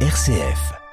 RCF. 0.00 0.85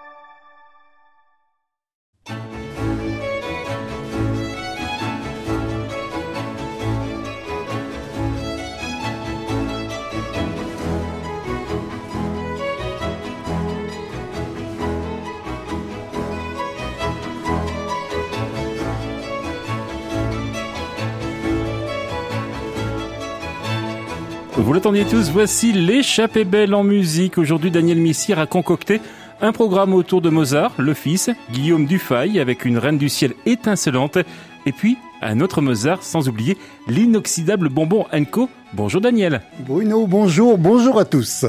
Vous 24.64 24.72
l'attendiez 24.72 25.04
tous, 25.04 25.30
voici 25.30 25.74
l'échappée 25.74 26.46
belle 26.46 26.74
en 26.74 26.86
musique. 26.86 27.38
Aujourd'hui, 27.38 27.70
Daniel 27.70 27.98
Missire 27.98 28.40
a 28.40 28.46
concocté 28.46 29.02
un 29.42 29.52
programme 29.52 29.94
autour 29.94 30.22
de 30.22 30.30
Mozart, 30.30 30.72
le 30.78 30.94
fils, 30.94 31.30
Guillaume 31.52 31.86
Dufay, 31.86 32.40
avec 32.40 32.64
une 32.64 32.78
reine 32.78 32.98
du 32.98 33.10
ciel 33.10 33.34
étincelante, 33.46 34.18
et 34.66 34.72
puis 34.72 34.98
un 35.22 35.42
autre 35.42 35.62
Mozart, 35.62 36.02
sans 36.02 36.30
oublier 36.30 36.58
l'inoxydable 36.88 37.68
bonbon 37.68 38.06
Enco. 38.14 38.50
Bonjour 38.72 39.02
Daniel. 39.02 39.42
Bruno, 39.60 40.08
bonjour, 40.08 40.58
bonjour 40.58 40.98
à 40.98 41.04
tous. 41.04 41.46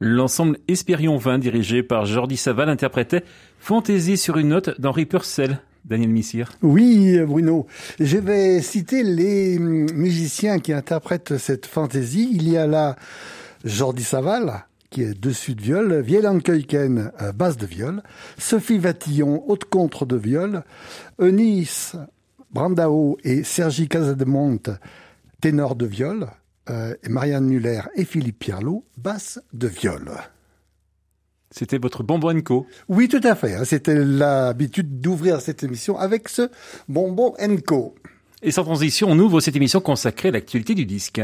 L'ensemble 0.00 0.58
Espérion 0.68 1.16
20, 1.16 1.38
dirigé 1.38 1.82
par 1.82 2.06
Jordi 2.06 2.36
Saval, 2.36 2.68
interprétait 2.68 3.24
Fantaisie 3.58 4.16
sur 4.16 4.36
une 4.36 4.48
note 4.48 4.80
d'Henri 4.80 5.06
Purcell. 5.06 5.58
Daniel 5.84 6.10
Missire. 6.10 6.52
Oui, 6.62 7.18
Bruno. 7.26 7.66
Je 7.98 8.18
vais 8.18 8.60
citer 8.60 9.02
les 9.02 9.58
musiciens 9.58 10.60
qui 10.60 10.72
interprètent 10.72 11.38
cette 11.38 11.66
fantaisie. 11.66 12.28
Il 12.30 12.48
y 12.48 12.56
a 12.56 12.66
là 12.66 12.94
Jordi 13.64 14.04
Saval, 14.04 14.66
qui 14.90 15.02
est 15.02 15.18
dessus 15.18 15.54
de 15.54 15.62
viol, 15.62 16.00
Vielan 16.00 16.38
Keuken, 16.38 17.10
basse 17.34 17.56
de 17.56 17.66
viol, 17.66 18.02
Sophie 18.36 18.78
Vatillon, 18.78 19.42
haute 19.48 19.64
contre 19.64 20.06
de 20.06 20.16
viol, 20.16 20.62
Eunice 21.20 21.96
Brandao 22.52 23.18
et 23.24 23.42
Sergi 23.42 23.88
Casademonte, 23.88 24.70
ténor 25.40 25.74
de 25.74 25.86
viol, 25.86 26.28
euh, 26.70 26.94
Marianne 27.08 27.46
Muller 27.46 27.82
et 27.94 28.04
Philippe 28.04 28.38
Pierlot, 28.38 28.84
basse 28.96 29.40
de 29.52 29.68
viol. 29.68 30.10
C'était 31.50 31.78
votre 31.78 32.02
bonbon 32.02 32.40
Co. 32.42 32.66
Oui, 32.88 33.08
tout 33.08 33.20
à 33.22 33.34
fait. 33.34 33.54
Hein. 33.54 33.64
C'était 33.64 33.94
l'habitude 33.94 35.00
d'ouvrir 35.00 35.40
cette 35.40 35.62
émission 35.62 35.98
avec 35.98 36.28
ce 36.28 36.50
bonbon 36.88 37.34
Co. 37.66 37.94
Et 38.42 38.50
sans 38.50 38.64
transition, 38.64 39.08
on 39.10 39.18
ouvre 39.18 39.40
cette 39.40 39.56
émission 39.56 39.80
consacrée 39.80 40.28
à 40.28 40.32
l'actualité 40.32 40.74
du 40.74 40.84
disque. 40.84 41.22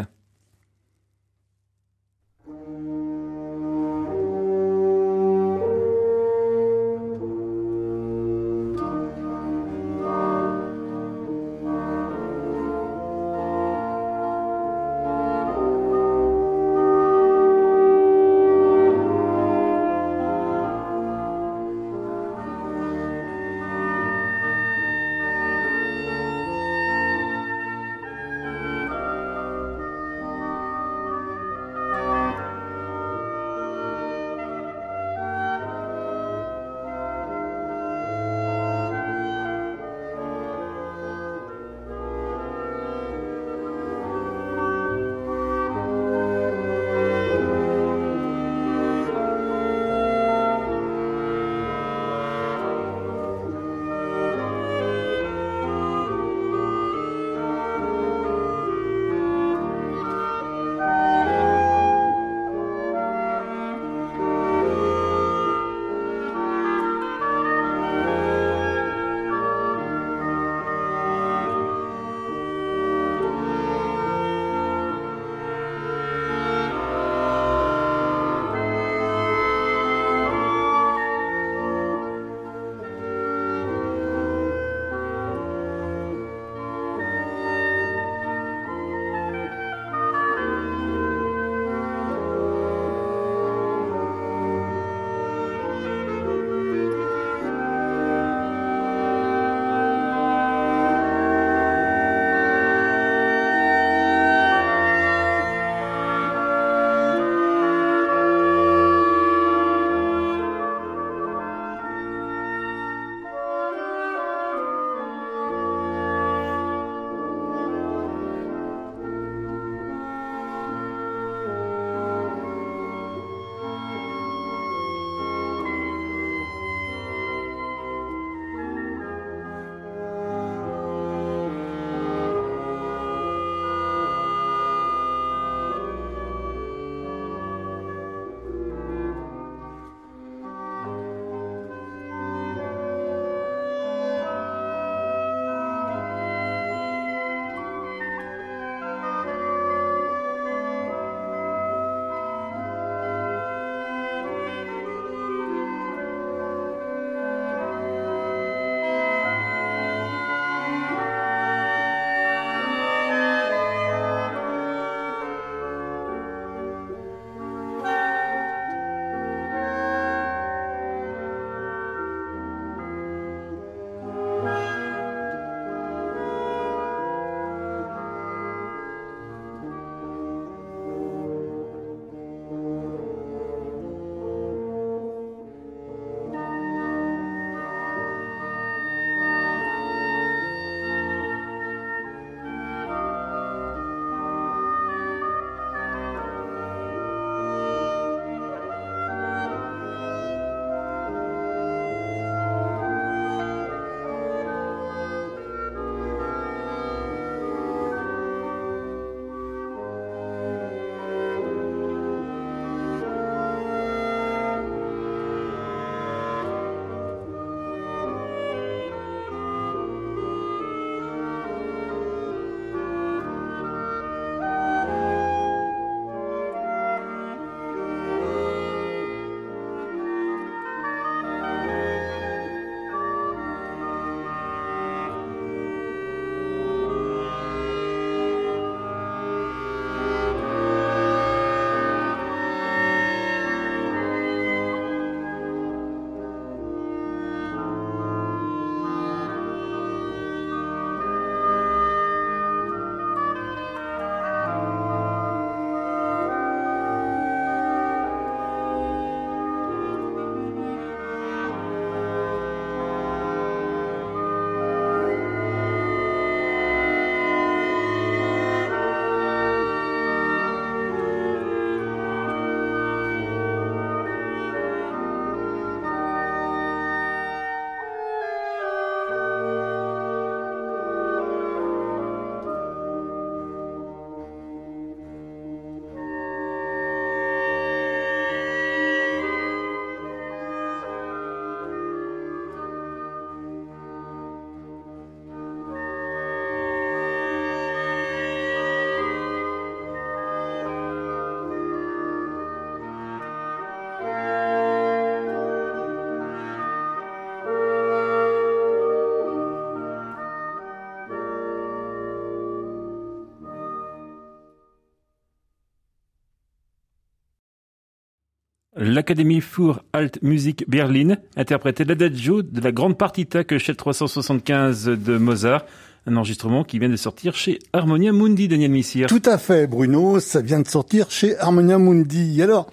L'Académie 318.94 319.40
für 319.40 319.82
Alt 319.92 320.22
Musik 320.22 320.70
Berlin 320.70 321.16
interprétait 321.36 321.82
l'adagio 321.82 322.42
de 322.42 322.60
la 322.60 322.70
grande 322.70 322.96
partita 322.96 323.42
que 323.42 323.56
375 323.56 324.84
de 324.84 325.18
Mozart. 325.18 325.64
Un 326.06 326.14
enregistrement 326.14 326.62
qui 326.62 326.78
vient 326.78 326.88
de 326.88 326.94
sortir 326.94 327.34
chez 327.34 327.58
Harmonia 327.72 328.12
Mundi, 328.12 328.46
Daniel 328.46 328.70
Missir. 328.70 329.08
Tout 329.08 329.22
à 329.24 329.36
fait, 329.36 329.66
Bruno. 329.66 330.20
Ça 330.20 330.40
vient 330.42 330.60
de 330.60 330.68
sortir 330.68 331.10
chez 331.10 331.36
Harmonia 331.40 331.76
Mundi. 331.76 332.40
Alors, 332.40 332.70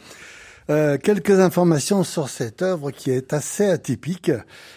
euh, 0.69 0.99
quelques 0.99 1.39
informations 1.39 2.03
sur 2.03 2.29
cette 2.29 2.61
œuvre 2.61 2.91
qui 2.91 3.09
est 3.09 3.33
assez 3.33 3.65
atypique, 3.65 4.31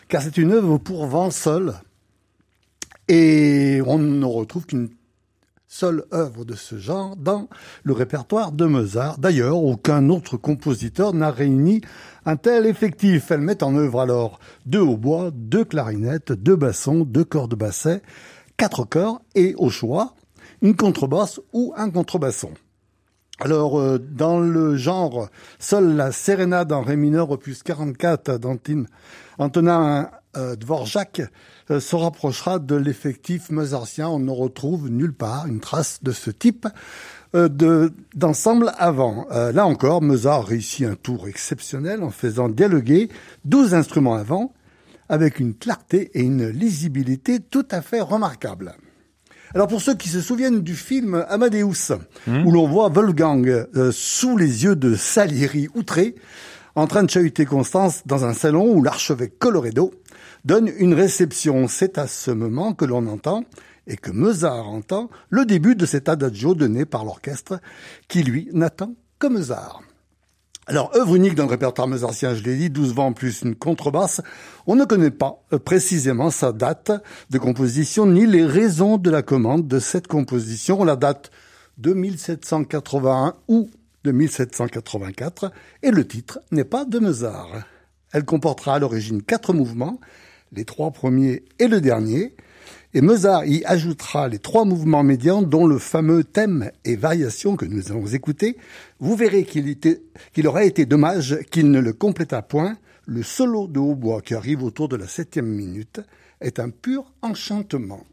car 0.08 0.22
c'est 0.22 0.38
une 0.38 0.50
œuvre 0.50 0.78
pour 0.78 1.04
vent 1.04 1.30
seul. 1.30 1.74
Et 3.08 3.82
on 3.86 3.98
ne 3.98 4.24
retrouve 4.24 4.64
qu'une 4.64 4.88
seule 5.74 6.04
œuvre 6.12 6.44
de 6.44 6.54
ce 6.54 6.78
genre 6.78 7.16
dans 7.16 7.48
le 7.82 7.92
répertoire 7.92 8.52
de 8.52 8.64
Mozart. 8.64 9.18
D'ailleurs, 9.18 9.56
aucun 9.56 10.08
autre 10.08 10.36
compositeur 10.36 11.12
n'a 11.12 11.32
réuni 11.32 11.80
un 12.26 12.36
tel 12.36 12.66
effectif. 12.66 13.32
Elle 13.32 13.40
met 13.40 13.60
en 13.64 13.74
œuvre 13.74 14.00
alors 14.00 14.38
deux 14.66 14.78
hautbois, 14.78 15.32
deux 15.34 15.64
clarinettes, 15.64 16.30
deux 16.30 16.54
bassons, 16.54 17.00
deux 17.00 17.24
cordes 17.24 17.56
basset, 17.56 18.02
quatre 18.56 18.84
chœurs 18.84 19.20
et 19.34 19.56
au 19.56 19.68
choix 19.68 20.14
une 20.62 20.76
contrebasse 20.76 21.40
ou 21.52 21.74
un 21.76 21.90
contrebasson. 21.90 22.52
Alors, 23.40 23.80
euh, 23.80 23.98
dans 23.98 24.38
le 24.38 24.76
genre, 24.76 25.28
seule 25.58 25.96
la 25.96 26.12
sérénade 26.12 26.70
en 26.70 26.82
ré 26.82 26.94
mineur 26.94 27.32
opus 27.32 27.64
44 27.64 28.38
d'Antin 28.38 28.84
Antonin 29.38 30.08
euh, 30.36 30.54
Dvorak 30.54 31.22
se 31.68 31.96
rapprochera 31.96 32.58
de 32.58 32.74
l'effectif 32.74 33.50
mozartien. 33.50 34.08
On 34.08 34.18
ne 34.18 34.30
retrouve 34.30 34.90
nulle 34.90 35.14
part 35.14 35.46
une 35.46 35.60
trace 35.60 36.00
de 36.02 36.12
ce 36.12 36.30
type 36.30 36.66
euh, 37.34 37.48
de 37.48 37.92
d'ensemble 38.14 38.72
avant. 38.78 39.26
Euh, 39.32 39.50
là 39.50 39.66
encore, 39.66 40.02
Mozart 40.02 40.46
réussit 40.46 40.86
un 40.86 40.94
tour 40.94 41.26
exceptionnel 41.26 42.02
en 42.02 42.10
faisant 42.10 42.48
dialoguer 42.48 43.08
12 43.44 43.74
instruments 43.74 44.14
avant 44.14 44.52
avec 45.08 45.40
une 45.40 45.54
clarté 45.54 46.10
et 46.14 46.22
une 46.22 46.48
lisibilité 46.48 47.40
tout 47.40 47.66
à 47.70 47.82
fait 47.82 48.00
remarquables. 48.00 48.74
Alors 49.52 49.66
pour 49.66 49.80
ceux 49.80 49.94
qui 49.94 50.08
se 50.08 50.20
souviennent 50.20 50.62
du 50.62 50.74
film 50.74 51.24
Amadeus, 51.28 51.92
mmh. 52.26 52.46
où 52.46 52.50
l'on 52.50 52.68
voit 52.68 52.88
Wolfgang 52.88 53.66
sous 53.92 54.36
les 54.36 54.64
yeux 54.64 54.74
de 54.76 54.96
Salieri 54.96 55.68
outré, 55.74 56.14
en 56.74 56.86
train 56.86 57.04
de 57.04 57.10
chahuter 57.10 57.44
Constance 57.44 58.02
dans 58.06 58.24
un 58.24 58.34
salon 58.34 58.72
où 58.72 58.82
l'archevêque 58.82 59.38
Coloredo 59.38 59.92
donne 60.44 60.70
une 60.78 60.94
réception. 60.94 61.68
C'est 61.68 61.98
à 61.98 62.06
ce 62.06 62.30
moment 62.30 62.74
que 62.74 62.84
l'on 62.84 63.06
entend 63.06 63.44
et 63.86 63.96
que 63.96 64.10
Mozart 64.10 64.68
entend 64.68 65.10
le 65.30 65.44
début 65.44 65.76
de 65.76 65.86
cet 65.86 66.08
adagio 66.08 66.54
donné 66.54 66.84
par 66.84 67.04
l'orchestre 67.04 67.60
qui, 68.08 68.22
lui, 68.22 68.48
n'attend 68.52 68.94
que 69.18 69.26
Mozart. 69.26 69.82
Alors, 70.66 70.96
œuvre 70.96 71.16
unique 71.16 71.34
dans 71.34 71.44
le 71.44 71.50
répertoire 71.50 71.86
mozartien, 71.86 72.34
je 72.34 72.42
l'ai 72.42 72.56
dit, 72.56 72.70
12 72.70 72.94
vents 72.94 73.12
plus 73.12 73.42
une 73.42 73.54
contrebasse. 73.54 74.22
On 74.66 74.76
ne 74.76 74.86
connaît 74.86 75.10
pas 75.10 75.44
euh, 75.52 75.58
précisément 75.58 76.30
sa 76.30 76.52
date 76.52 76.90
de 77.28 77.38
composition 77.38 78.06
ni 78.06 78.26
les 78.26 78.46
raisons 78.46 78.96
de 78.96 79.10
la 79.10 79.20
commande 79.20 79.68
de 79.68 79.78
cette 79.78 80.06
composition. 80.06 80.80
On 80.80 80.84
la 80.84 80.96
date 80.96 81.30
de 81.76 81.92
1781 81.92 83.34
ou 83.46 83.68
de 84.04 84.12
1784 84.12 85.50
et 85.82 85.90
le 85.90 86.06
titre 86.06 86.40
n'est 86.52 86.64
pas 86.64 86.84
de 86.84 86.98
Mozart. 86.98 87.64
Elle 88.12 88.24
comportera 88.24 88.76
à 88.76 88.78
l'origine 88.78 89.22
quatre 89.22 89.52
mouvements 89.52 89.98
les 90.52 90.64
trois 90.64 90.92
premiers 90.92 91.42
et 91.58 91.66
le 91.66 91.80
dernier, 91.80 92.36
et 92.96 93.00
Mozart 93.00 93.44
y 93.46 93.64
ajoutera 93.64 94.28
les 94.28 94.38
trois 94.38 94.64
mouvements 94.64 95.02
médians 95.02 95.42
dont 95.42 95.66
le 95.66 95.78
fameux 95.78 96.22
thème 96.22 96.70
et 96.84 96.94
variation 96.94 97.56
que 97.56 97.64
nous 97.64 97.90
allons 97.90 98.06
écouter. 98.06 98.56
Vous 99.00 99.16
verrez 99.16 99.44
qu'il 99.44 100.46
aurait 100.46 100.68
été 100.68 100.86
dommage 100.86 101.40
qu'il 101.50 101.72
ne 101.72 101.80
le 101.80 101.92
complétât 101.92 102.42
point. 102.42 102.76
Le 103.06 103.24
solo 103.24 103.66
de 103.66 103.80
hautbois 103.80 104.22
qui 104.22 104.34
arrive 104.34 104.62
autour 104.62 104.88
de 104.88 104.96
la 104.96 105.08
septième 105.08 105.48
minute 105.48 106.00
est 106.40 106.60
un 106.60 106.70
pur 106.70 107.12
enchantement. 107.20 108.04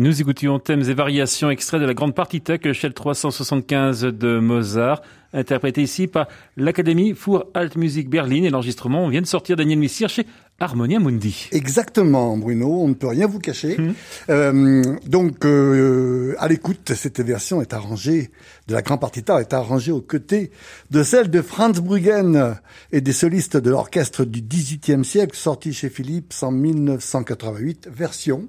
Nous 0.00 0.20
écoutions 0.20 0.60
thèmes 0.60 0.88
et 0.88 0.94
variations 0.94 1.50
extraits 1.50 1.80
de 1.80 1.84
la 1.84 1.92
grande 1.92 2.14
partita 2.14 2.56
que 2.56 2.72
Shell 2.72 2.94
375 2.94 4.02
de 4.02 4.38
Mozart, 4.38 5.02
interprété 5.32 5.82
ici 5.82 6.06
par 6.06 6.28
l'Académie 6.56 7.14
für 7.16 7.46
Altmusik 7.52 8.08
Berlin 8.08 8.44
et 8.44 8.50
l'enregistrement 8.50 9.08
vient 9.08 9.22
de 9.22 9.26
sortir 9.26 9.56
Daniel 9.56 9.80
Missir 9.80 10.08
chez 10.08 10.24
Harmonia 10.60 11.00
Mundi. 11.00 11.48
Exactement, 11.50 12.36
Bruno, 12.36 12.84
on 12.84 12.86
ne 12.86 12.94
peut 12.94 13.08
rien 13.08 13.26
vous 13.26 13.40
cacher. 13.40 13.76
Hum. 13.76 13.94
Euh, 14.30 14.84
donc, 15.04 15.44
euh, 15.44 16.36
à 16.38 16.46
l'écoute, 16.46 16.92
cette 16.94 17.20
version 17.20 17.60
est 17.60 17.72
arrangée, 17.72 18.30
de 18.68 18.74
la 18.74 18.82
grande 18.82 19.00
partita 19.00 19.40
est 19.40 19.52
arrangée 19.52 19.90
aux 19.90 20.00
côtés 20.00 20.52
de 20.92 21.02
celle 21.02 21.28
de 21.28 21.42
Franz 21.42 21.80
Bruggen 21.80 22.54
et 22.92 23.00
des 23.00 23.12
solistes 23.12 23.56
de 23.56 23.70
l'orchestre 23.70 24.24
du 24.24 24.42
XVIIIe 24.42 25.04
siècle, 25.04 25.36
sorti 25.36 25.72
chez 25.72 25.90
Philips 25.90 26.34
en 26.42 26.52
1988, 26.52 27.88
version 27.92 28.46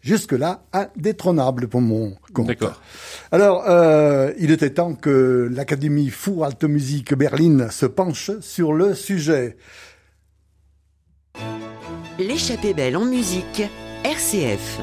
jusque-là 0.00 0.62
indétrônable 0.72 1.68
pour 1.68 1.80
mon 1.80 2.14
compte. 2.32 2.46
D'accord. 2.46 2.80
Alors, 3.32 3.64
euh, 3.68 4.32
il 4.38 4.50
était 4.50 4.70
temps 4.70 4.94
que 4.94 5.48
l'Académie 5.52 6.10
Fou 6.10 6.44
Alte 6.44 6.64
Musique 6.64 7.14
Berlin 7.14 7.70
se 7.70 7.86
penche 7.86 8.30
sur 8.40 8.72
le 8.72 8.94
sujet. 8.94 9.56
L'échappée 12.18 12.72
belle 12.72 12.96
en 12.96 13.04
musique, 13.04 13.62
RCF. 14.04 14.80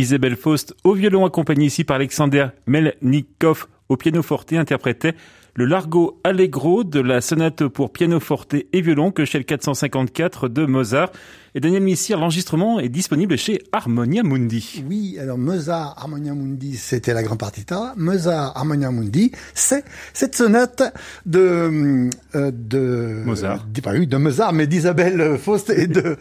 Isabelle 0.00 0.36
Faust 0.36 0.74
au 0.82 0.94
violon 0.94 1.26
accompagnée 1.26 1.66
ici 1.66 1.84
par 1.84 1.96
Alexander 1.96 2.48
Melnikov 2.66 3.66
au 3.90 3.96
piano 3.96 4.22
forte 4.22 4.52
interprétait 4.54 5.14
le 5.54 5.64
Largo 5.64 6.20
Allegro 6.24 6.84
de 6.84 7.00
la 7.00 7.20
sonate 7.20 7.66
pour 7.66 7.92
piano 7.92 8.20
forte 8.20 8.54
et 8.54 8.80
violon 8.80 9.10
que 9.10 9.24
chez 9.24 9.38
le 9.38 9.44
454 9.44 10.48
de 10.48 10.66
Mozart. 10.66 11.10
Et 11.56 11.60
Daniel 11.60 11.82
Missire, 11.82 12.18
l'enregistrement 12.20 12.78
est 12.78 12.88
disponible 12.88 13.36
chez 13.36 13.60
Harmonia 13.72 14.22
Mundi. 14.22 14.84
Oui, 14.88 15.18
alors 15.18 15.36
Mozart 15.36 15.96
Harmonia 15.98 16.32
Mundi, 16.32 16.76
c'était 16.76 17.12
la 17.12 17.24
grande 17.24 17.40
partita. 17.40 17.92
Mozart 17.96 18.56
Harmonia 18.56 18.92
Mundi, 18.92 19.32
c'est 19.52 19.84
cette 20.12 20.36
sonate 20.36 20.94
de 21.26 22.08
euh, 22.36 22.52
de 22.52 23.22
Mozart, 23.24 23.66
de, 23.66 24.04
de 24.04 24.16
Mozart, 24.16 24.52
mais 24.52 24.68
d'Isabelle 24.68 25.38
Faust 25.38 25.70
et 25.70 25.88
de 25.88 26.16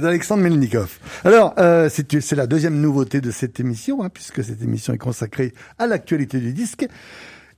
d'Alexandre 0.00 0.42
Melnikov. 0.42 0.98
Alors, 1.24 1.54
euh, 1.58 1.90
c'est 1.90 2.32
la 2.32 2.46
deuxième 2.46 2.80
nouveauté 2.80 3.20
de 3.20 3.30
cette 3.30 3.60
émission, 3.60 4.02
hein, 4.02 4.08
puisque 4.08 4.42
cette 4.42 4.62
émission 4.62 4.94
est 4.94 4.98
consacrée 4.98 5.52
à 5.78 5.86
l'actualité 5.86 6.38
du 6.38 6.54
disque. 6.54 6.88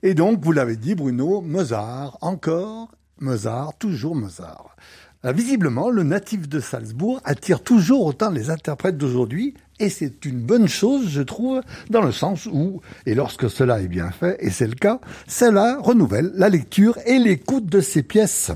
Et 0.03 0.13
donc, 0.13 0.43
vous 0.43 0.51
l'avez 0.51 0.75
dit, 0.75 0.95
Bruno, 0.95 1.41
Mozart, 1.41 2.17
encore 2.21 2.91
Mozart, 3.19 3.77
toujours 3.79 4.15
Mozart. 4.15 4.75
Euh, 5.25 5.31
visiblement, 5.31 5.89
le 5.89 6.03
natif 6.03 6.47
de 6.47 6.59
Salzbourg 6.59 7.19
attire 7.25 7.63
toujours 7.63 8.05
autant 8.05 8.29
les 8.29 8.51
interprètes 8.51 8.97
d'aujourd'hui, 8.97 9.55
et 9.79 9.89
c'est 9.89 10.25
une 10.25 10.39
bonne 10.39 10.67
chose, 10.67 11.09
je 11.09 11.21
trouve, 11.21 11.61
dans 11.89 12.01
le 12.01 12.11
sens 12.11 12.45
où, 12.45 12.81
et 13.05 13.15
lorsque 13.15 13.49
cela 13.49 13.81
est 13.81 13.87
bien 13.87 14.11
fait, 14.11 14.37
et 14.39 14.51
c'est 14.51 14.67
le 14.67 14.75
cas, 14.75 14.99
cela 15.27 15.79
renouvelle 15.79 16.31
la 16.35 16.49
lecture 16.49 16.99
et 17.05 17.17
l'écoute 17.17 17.65
de 17.65 17.81
ces 17.81 18.03
pièces. 18.03 18.51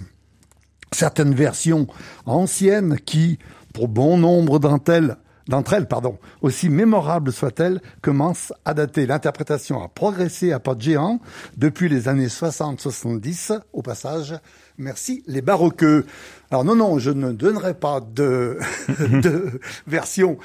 Certaines 0.92 1.34
versions 1.34 1.88
anciennes 2.26 2.98
qui, 3.00 3.40
pour 3.74 3.88
bon 3.88 4.18
nombre 4.18 4.60
d'entre 4.60 4.92
elles, 4.92 5.18
d'entre 5.48 5.74
elles, 5.74 5.88
pardon, 5.88 6.18
aussi 6.42 6.70
mémorables 6.70 7.32
soient-elles, 7.32 7.82
commencent 8.02 8.54
à 8.66 8.74
dater. 8.74 9.06
L'interprétation 9.06 9.84
a 9.84 9.88
progressé 9.88 10.52
à 10.52 10.60
pas 10.60 10.76
de 10.76 10.82
géant 10.82 11.20
depuis 11.58 11.90
les 11.90 12.08
années 12.08 12.28
60-70. 12.28 13.60
Au 13.74 13.82
passage, 13.82 14.36
merci 14.78 15.24
les 15.28 15.42
baroqueux. 15.42 16.06
Alors 16.50 16.66
non, 16.66 16.76
non, 16.76 17.00
je 17.00 17.12
ne 17.12 17.32
donnerai 17.32 17.74
pas 17.74 18.02
de, 18.02 18.60
de 19.00 19.60
version 19.88 20.38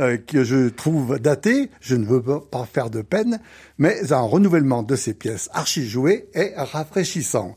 euh, 0.00 0.16
que 0.16 0.44
je 0.44 0.68
trouve 0.68 1.18
datée. 1.18 1.70
Je 1.80 1.96
ne 1.96 2.04
veux 2.04 2.40
pas 2.40 2.66
faire 2.66 2.90
de 2.90 3.02
peine, 3.02 3.40
mais 3.78 4.12
un 4.12 4.20
renouvellement 4.20 4.82
de 4.82 4.96
ces 4.96 5.14
pièces 5.14 5.48
archi 5.52 5.88
jouées 5.88 6.28
est 6.34 6.54
rafraîchissant. 6.56 7.56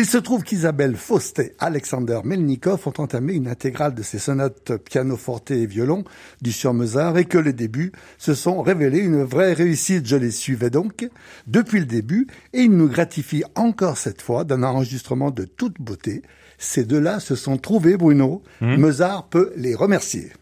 Il 0.00 0.06
se 0.06 0.16
trouve 0.16 0.44
qu'Isabelle 0.44 0.96
Faust 0.96 1.40
et 1.40 1.52
Alexander 1.58 2.20
Melnikov 2.24 2.88
ont 2.88 3.02
entamé 3.02 3.34
une 3.34 3.48
intégrale 3.48 3.94
de 3.94 4.02
ces 4.02 4.18
sonates 4.18 4.78
piano-forte 4.78 5.50
et 5.50 5.66
violon 5.66 6.04
du 6.40 6.52
sur 6.52 6.72
Mozart 6.72 7.18
et 7.18 7.26
que 7.26 7.36
les 7.36 7.52
débuts 7.52 7.92
se 8.16 8.32
sont 8.32 8.62
révélés 8.62 9.00
une 9.00 9.22
vraie 9.22 9.52
réussite. 9.52 10.06
Je 10.06 10.16
les 10.16 10.30
suivais 10.30 10.70
donc 10.70 11.10
depuis 11.46 11.80
le 11.80 11.84
début 11.84 12.28
et 12.54 12.60
ils 12.60 12.74
nous 12.74 12.88
gratifient 12.88 13.44
encore 13.56 13.98
cette 13.98 14.22
fois 14.22 14.44
d'un 14.44 14.62
enregistrement 14.62 15.30
de 15.30 15.44
toute 15.44 15.78
beauté. 15.78 16.22
Ces 16.56 16.84
deux-là 16.84 17.20
se 17.20 17.34
sont 17.34 17.58
trouvés, 17.58 17.98
Bruno. 17.98 18.42
Mmh. 18.62 18.76
Mozart 18.76 19.28
peut 19.28 19.52
les 19.56 19.74
remercier. 19.74 20.32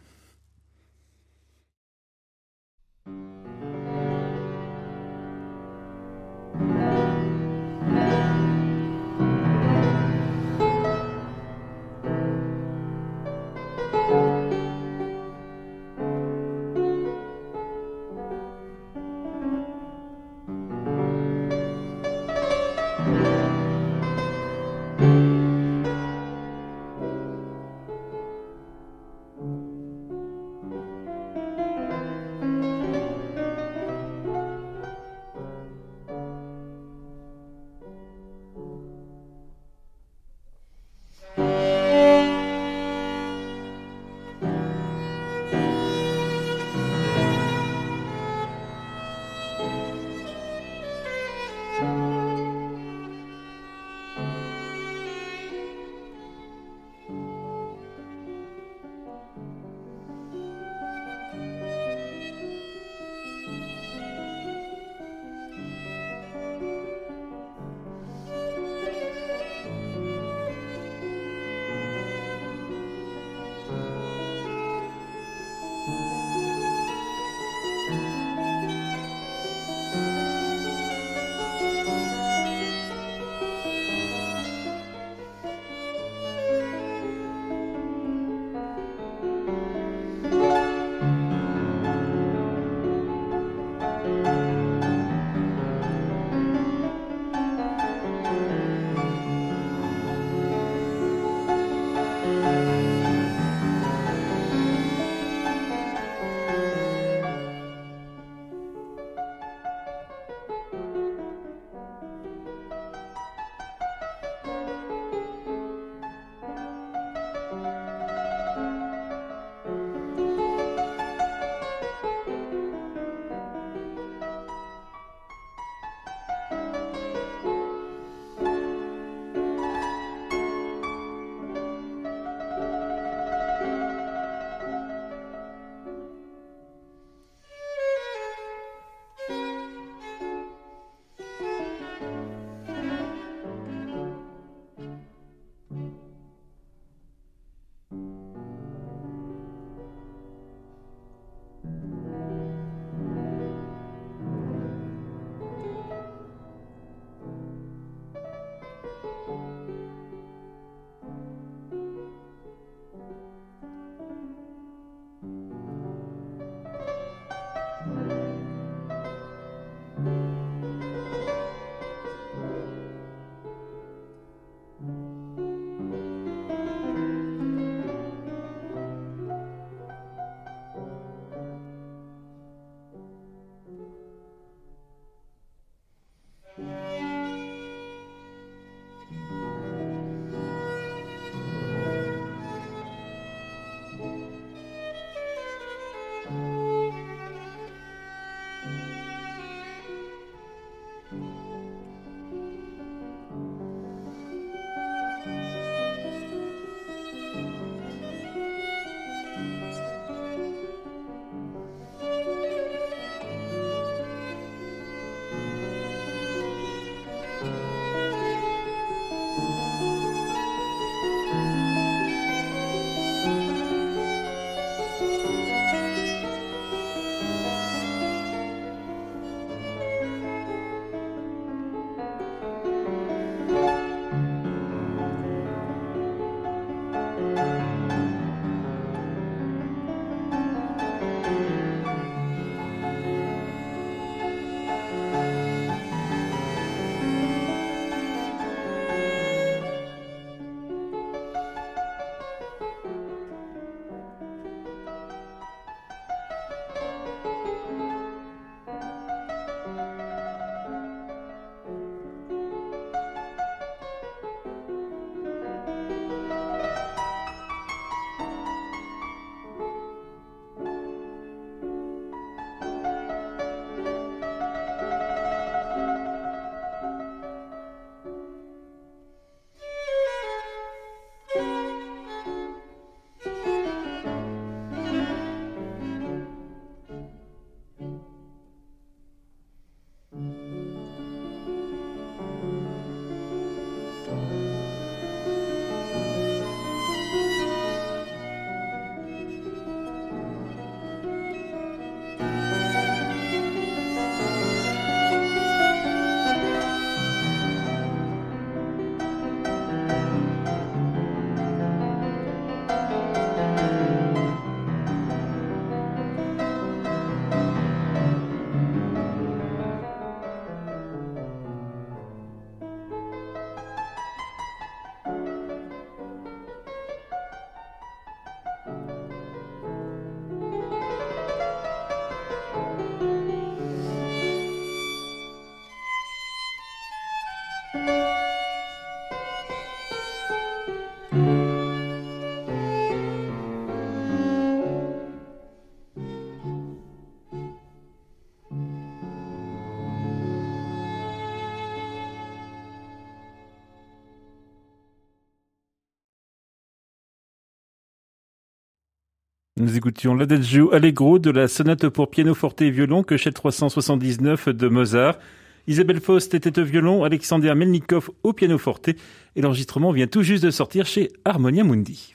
Nous 359.58 359.76
écoutions 359.76 360.14
l'Adagio 360.14 360.72
Allegro 360.72 361.18
de 361.18 361.30
la 361.30 361.48
sonate 361.48 361.88
pour 361.88 362.10
piano 362.10 362.32
forte 362.32 362.62
et 362.62 362.70
violon 362.70 363.04
chez 363.16 363.32
379 363.32 364.50
de 364.50 364.68
Mozart. 364.68 365.18
Isabelle 365.66 366.00
Faust 366.00 366.32
était 366.34 366.60
au 366.60 366.64
violon, 366.64 367.02
Alexander 367.02 367.52
Melnikov 367.56 368.08
au 368.22 368.32
piano 368.32 368.56
forte 368.56 368.88
et 368.88 369.40
l'enregistrement 369.40 369.90
vient 369.90 370.06
tout 370.06 370.22
juste 370.22 370.44
de 370.44 370.52
sortir 370.52 370.86
chez 370.86 371.10
Harmonia 371.24 371.64
Mundi. 371.64 372.14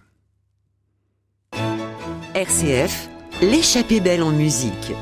RCF, 2.34 3.10
l'échappée 3.42 4.00
belle 4.00 4.24
en 4.24 4.32
musique. 4.32 4.94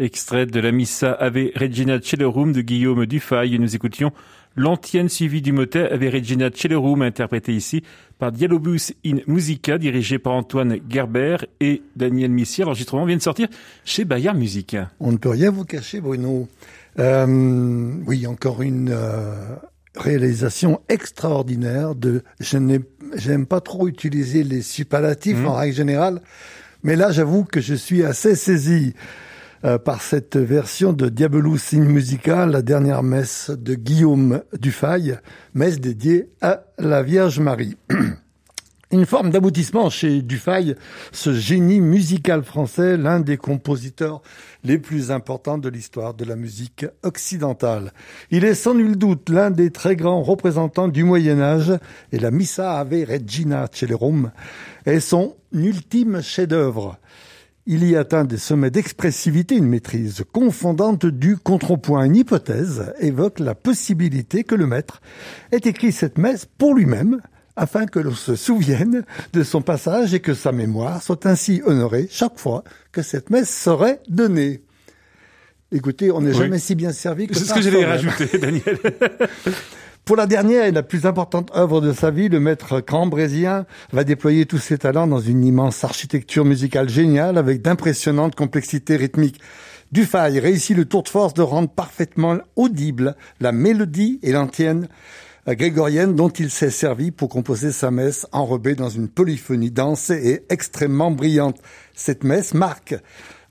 Extrait 0.00 0.46
de 0.46 0.60
la 0.60 0.72
Missa 0.72 1.12
Ave 1.12 1.50
Regina 1.54 2.00
Celerum 2.00 2.52
de 2.52 2.62
Guillaume 2.62 3.04
Dufay. 3.04 3.58
Nous 3.58 3.76
écoutions 3.76 4.12
l'antienne 4.56 5.10
suivie 5.10 5.42
du 5.42 5.52
motet 5.52 5.92
Ave 5.92 6.10
Regina 6.10 6.48
Celerum, 6.54 7.02
interprété 7.02 7.52
ici 7.52 7.82
par 8.18 8.32
Dialobus 8.32 8.94
in 9.04 9.18
Musica, 9.26 9.76
dirigé 9.76 10.18
par 10.18 10.32
Antoine 10.32 10.78
Gerber 10.88 11.36
et 11.60 11.82
Daniel 11.96 12.30
Missier. 12.30 12.64
L'enregistrement 12.64 13.04
vient 13.04 13.18
de 13.18 13.22
sortir 13.22 13.48
chez 13.84 14.06
Bayard 14.06 14.38
Musique. 14.38 14.74
On 15.00 15.12
ne 15.12 15.18
peut 15.18 15.28
rien 15.28 15.50
vous 15.50 15.66
cacher, 15.66 16.00
Bruno. 16.00 16.48
Euh, 16.98 17.92
oui, 18.06 18.26
encore 18.26 18.62
une 18.62 18.92
euh, 18.92 19.34
réalisation 19.96 20.80
extraordinaire 20.88 21.94
de. 21.94 22.22
Je 22.40 22.56
n'aime 22.56 23.44
pas 23.44 23.60
trop 23.60 23.86
utiliser 23.86 24.44
les 24.44 24.62
superlatifs 24.62 25.40
mmh. 25.40 25.46
en 25.46 25.54
règle 25.56 25.76
générale, 25.76 26.22
mais 26.82 26.96
là, 26.96 27.12
j'avoue 27.12 27.44
que 27.44 27.60
je 27.60 27.74
suis 27.74 28.02
assez 28.02 28.34
saisi. 28.34 28.94
Euh, 29.62 29.76
par 29.76 30.00
cette 30.00 30.38
version 30.38 30.94
de 30.94 31.10
Diabolus 31.10 31.74
in 31.74 31.80
Musica, 31.80 32.46
la 32.46 32.62
dernière 32.62 33.02
messe 33.02 33.50
de 33.50 33.74
Guillaume 33.74 34.42
Dufay, 34.58 35.18
messe 35.52 35.80
dédiée 35.80 36.30
à 36.40 36.62
la 36.78 37.02
Vierge 37.02 37.40
Marie. 37.40 37.76
Une 38.90 39.04
forme 39.04 39.28
d'aboutissement 39.28 39.90
chez 39.90 40.22
Dufay, 40.22 40.76
ce 41.12 41.34
génie 41.34 41.82
musical 41.82 42.42
français, 42.42 42.96
l'un 42.96 43.20
des 43.20 43.36
compositeurs 43.36 44.22
les 44.64 44.78
plus 44.78 45.10
importants 45.10 45.58
de 45.58 45.68
l'histoire 45.68 46.14
de 46.14 46.24
la 46.24 46.36
musique 46.36 46.86
occidentale. 47.02 47.92
Il 48.30 48.46
est 48.46 48.54
sans 48.54 48.72
nul 48.72 48.96
doute 48.96 49.28
l'un 49.28 49.50
des 49.50 49.70
très 49.70 49.94
grands 49.94 50.22
représentants 50.22 50.88
du 50.88 51.04
Moyen 51.04 51.38
Âge 51.38 51.74
et 52.12 52.18
la 52.18 52.30
Missa 52.30 52.78
Ave 52.78 53.04
Regina 53.06 53.68
Celerum 53.70 54.32
est 54.86 55.00
son 55.00 55.36
ultime 55.52 56.22
chef-d'œuvre. 56.22 56.98
Il 57.72 57.88
y 57.88 57.94
atteint 57.94 58.24
des 58.24 58.36
sommets 58.36 58.72
d'expressivité, 58.72 59.54
une 59.54 59.68
maîtrise 59.68 60.24
confondante 60.32 61.06
du 61.06 61.36
contrepoint. 61.36 62.02
Une 62.02 62.16
hypothèse 62.16 62.92
évoque 62.98 63.38
la 63.38 63.54
possibilité 63.54 64.42
que 64.42 64.56
le 64.56 64.66
maître 64.66 65.00
ait 65.52 65.58
écrit 65.58 65.92
cette 65.92 66.18
messe 66.18 66.46
pour 66.46 66.74
lui-même, 66.74 67.20
afin 67.54 67.86
que 67.86 68.00
l'on 68.00 68.16
se 68.16 68.34
souvienne 68.34 69.04
de 69.32 69.44
son 69.44 69.62
passage 69.62 70.14
et 70.14 70.18
que 70.18 70.34
sa 70.34 70.50
mémoire 70.50 71.00
soit 71.00 71.26
ainsi 71.26 71.62
honorée 71.64 72.08
chaque 72.10 72.40
fois 72.40 72.64
que 72.90 73.02
cette 73.02 73.30
messe 73.30 73.56
serait 73.56 74.00
donnée. 74.08 74.64
Écoutez, 75.70 76.10
on 76.10 76.22
n'est 76.22 76.34
jamais 76.34 76.58
si 76.58 76.74
bien 76.74 76.90
servi 76.90 77.28
que 77.28 77.36
C'est 77.36 77.44
ce 77.44 77.54
que 77.54 77.62
j'allais 77.62 77.84
rajouter, 77.84 78.36
Daniel. 78.36 78.80
Pour 80.10 80.16
la 80.16 80.26
dernière 80.26 80.64
et 80.64 80.72
la 80.72 80.82
plus 80.82 81.06
importante 81.06 81.52
œuvre 81.54 81.80
de 81.80 81.92
sa 81.92 82.10
vie, 82.10 82.28
le 82.28 82.40
maître 82.40 82.80
cambrésien 82.80 83.64
va 83.92 84.02
déployer 84.02 84.44
tous 84.44 84.58
ses 84.58 84.76
talents 84.76 85.06
dans 85.06 85.20
une 85.20 85.44
immense 85.44 85.84
architecture 85.84 86.44
musicale 86.44 86.88
géniale 86.88 87.38
avec 87.38 87.62
d'impressionnantes 87.62 88.34
complexités 88.34 88.96
rythmiques. 88.96 89.40
Dufay 89.92 90.40
réussit 90.40 90.76
le 90.76 90.84
tour 90.84 91.04
de 91.04 91.08
force 91.08 91.32
de 91.34 91.42
rendre 91.42 91.68
parfaitement 91.68 92.38
audible 92.56 93.14
la 93.38 93.52
mélodie 93.52 94.18
et 94.24 94.32
l'antienne 94.32 94.88
grégorienne 95.46 96.16
dont 96.16 96.28
il 96.28 96.50
s'est 96.50 96.70
servi 96.70 97.12
pour 97.12 97.28
composer 97.28 97.70
sa 97.70 97.92
messe 97.92 98.26
enrobée 98.32 98.74
dans 98.74 98.88
une 98.88 99.06
polyphonie 99.06 99.70
dense 99.70 100.10
et 100.10 100.44
extrêmement 100.48 101.12
brillante. 101.12 101.58
Cette 101.94 102.24
messe 102.24 102.52
marque 102.52 102.96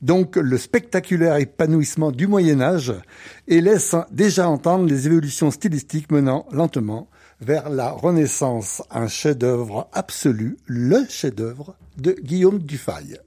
donc 0.01 0.35
le 0.35 0.57
spectaculaire 0.57 1.35
épanouissement 1.37 2.11
du 2.11 2.27
Moyen 2.27 2.61
Âge 2.61 2.93
et 3.47 3.61
laisse 3.61 3.95
déjà 4.11 4.49
entendre 4.49 4.85
les 4.85 5.07
évolutions 5.07 5.51
stylistiques 5.51 6.11
menant 6.11 6.45
lentement 6.51 7.09
vers 7.41 7.69
la 7.69 7.91
Renaissance, 7.91 8.83
un 8.91 9.07
chef-d'œuvre 9.07 9.89
absolu, 9.93 10.57
le 10.65 11.05
chef-d'œuvre 11.09 11.75
de 11.97 12.13
Guillaume 12.21 12.59
Dufay. 12.59 13.19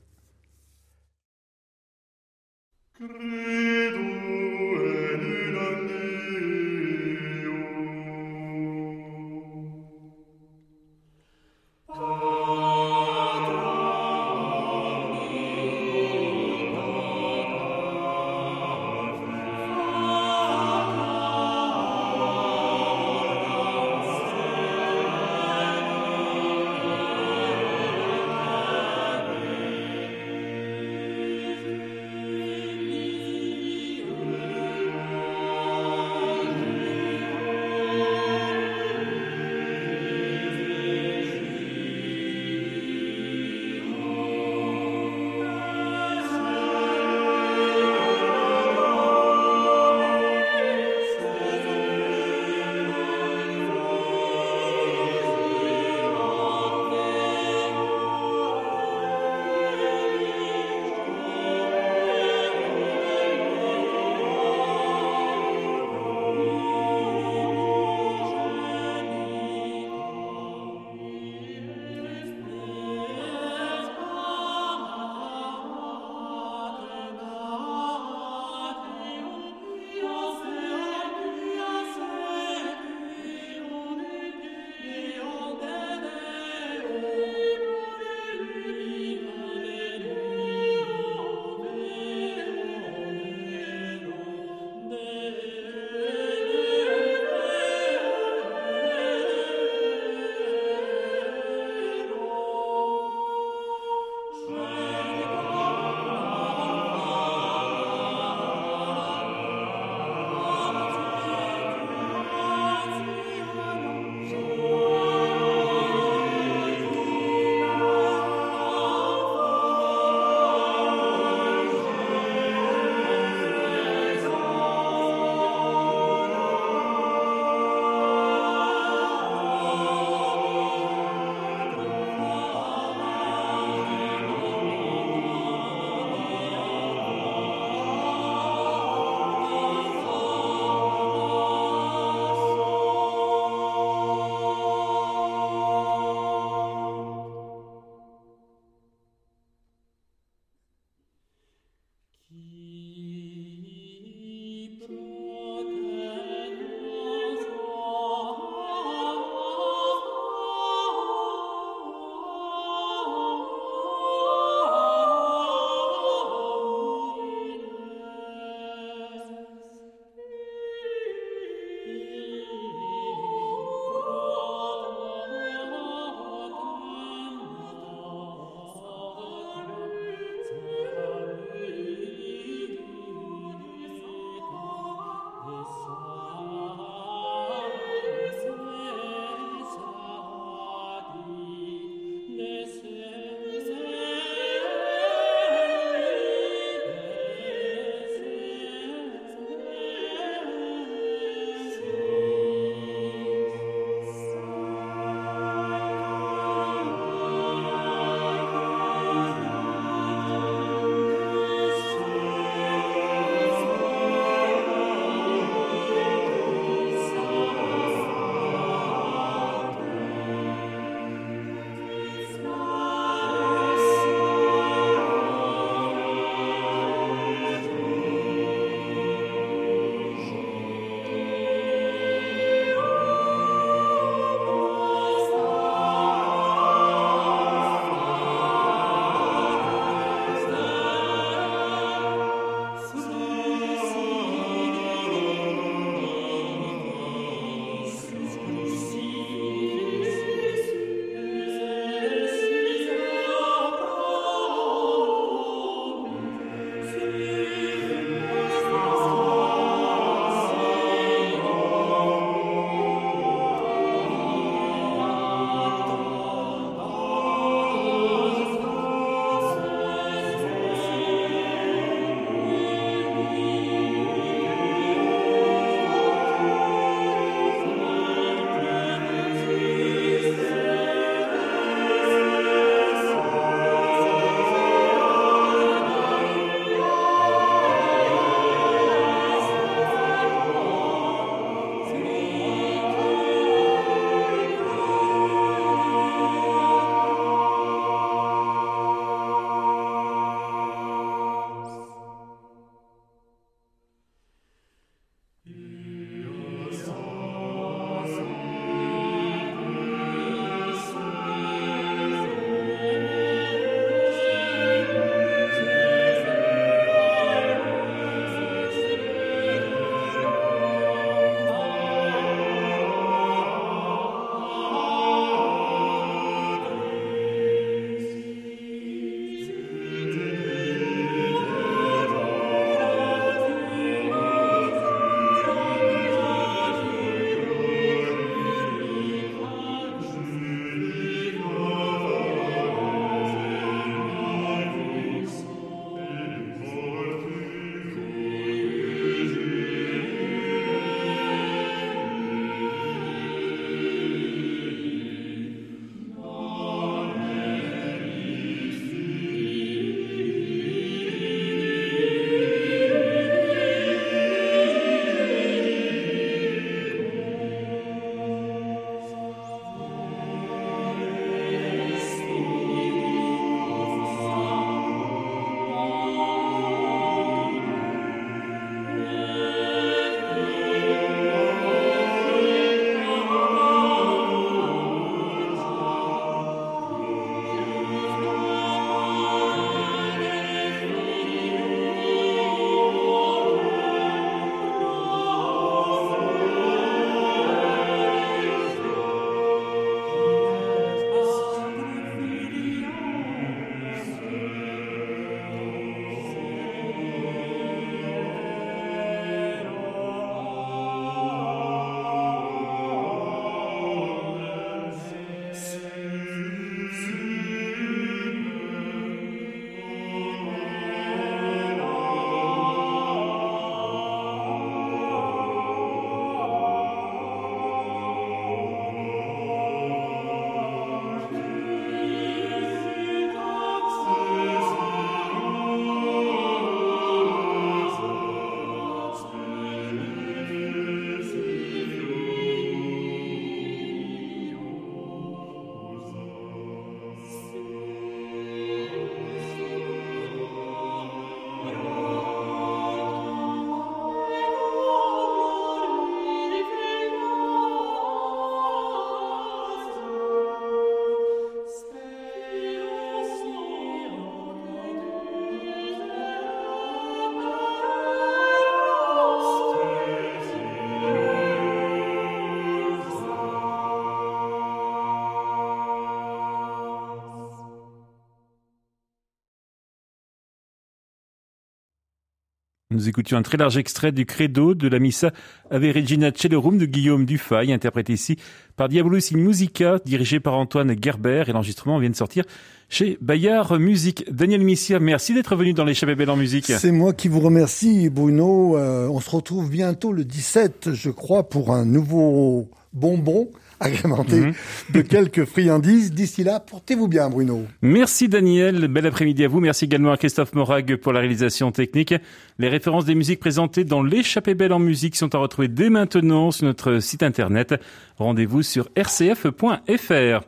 Nous 482.92 483.08
écoutions 483.08 483.38
un 483.38 483.42
très 483.42 483.56
large 483.56 483.78
extrait 483.78 484.12
du 484.12 484.26
Credo 484.26 484.74
de 484.74 484.86
la 484.86 484.98
Missa 484.98 485.30
Ave 485.70 485.92
Regina 485.94 486.30
Celerum 486.34 486.76
de 486.76 486.84
Guillaume 486.84 487.24
Dufay, 487.24 487.72
interprété 487.72 488.12
ici 488.12 488.36
par 488.76 488.88
Diabolus 488.88 489.32
in 489.32 489.38
Musica, 489.38 489.98
dirigé 490.04 490.40
par 490.40 490.54
Antoine 490.54 490.94
Gerber, 491.00 491.44
et 491.46 491.52
l'enregistrement 491.52 491.98
vient 491.98 492.10
de 492.10 492.16
sortir 492.16 492.44
chez 492.90 493.16
Bayard 493.22 493.78
Musique. 493.78 494.30
Daniel 494.30 494.62
Missia, 494.62 494.98
merci 494.98 495.32
d'être 495.32 495.56
venu 495.56 495.72
dans 495.72 495.84
l'échappée 495.84 496.14
belle 496.14 496.30
en 496.30 496.36
musique. 496.36 496.66
C'est 496.66 496.92
moi 496.92 497.14
qui 497.14 497.28
vous 497.28 497.40
remercie, 497.40 498.10
Bruno. 498.10 498.76
Euh, 498.76 499.08
on 499.08 499.20
se 499.20 499.30
retrouve 499.30 499.70
bientôt 499.70 500.12
le 500.12 500.24
17, 500.24 500.90
je 500.92 501.10
crois, 501.10 501.48
pour 501.48 501.72
un 501.72 501.86
nouveau 501.86 502.68
bonbon 502.92 503.50
agrémenté 503.82 504.36
mhm. 504.36 504.52
de 504.90 505.00
quelques 505.02 505.44
friandises. 505.44 506.12
D'ici 506.12 506.44
là, 506.44 506.60
portez-vous 506.60 507.08
bien, 507.08 507.28
Bruno. 507.28 507.64
Merci, 507.82 508.28
Daniel. 508.28 508.88
Bel 508.88 509.06
après-midi 509.06 509.44
à 509.44 509.48
vous. 509.48 509.60
Merci 509.60 509.86
également 509.86 510.12
à 510.12 510.16
Christophe 510.16 510.54
Morag 510.54 510.96
pour 510.96 511.12
la 511.12 511.20
réalisation 511.20 511.72
technique. 511.72 512.14
Les 512.58 512.68
références 512.68 513.04
des 513.04 513.14
musiques 513.14 513.40
présentées 513.40 513.84
dans 513.84 514.02
l'échappée 514.02 514.54
belle 514.54 514.72
en 514.72 514.78
musique 514.78 515.16
sont 515.16 515.34
à 515.34 515.38
retrouver 515.38 515.68
dès 515.68 515.90
maintenant 515.90 516.50
sur 516.50 516.64
notre 516.64 517.00
site 517.00 517.22
internet. 517.22 517.74
Rendez-vous 518.18 518.62
sur 518.62 518.88
rcf.fr. 518.96 520.46